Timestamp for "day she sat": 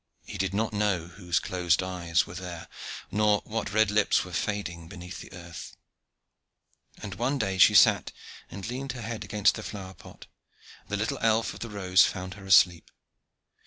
7.37-8.11